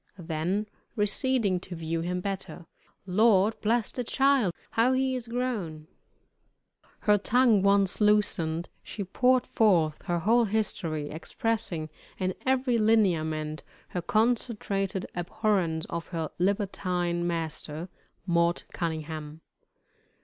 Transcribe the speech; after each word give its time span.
Then 0.17 0.65
receding 0.95 1.59
to 1.59 1.75
view 1.75 2.01
him 2.01 2.21
better, 2.21 2.65
"Lord 3.05 3.61
bless 3.61 3.91
de 3.91 4.03
child! 4.03 4.51
how 4.71 4.93
he 4.93 5.13
is 5.15 5.27
grown!" 5.27 5.85
Her 7.01 7.19
tongue 7.19 7.61
once 7.61 8.01
loosened, 8.01 8.67
she 8.81 9.03
poured 9.03 9.45
forth 9.45 10.01
her 10.05 10.17
whole 10.17 10.45
history, 10.45 11.11
expressing 11.11 11.87
in 12.17 12.33
every 12.47 12.79
lineament 12.79 13.61
her 13.89 14.01
concentrated 14.01 15.05
abhorrence 15.13 15.85
of 15.85 16.07
her 16.07 16.31
libertine 16.39 17.27
master, 17.27 17.87
"Mort 18.25 18.65
Cunningham." 18.73 19.41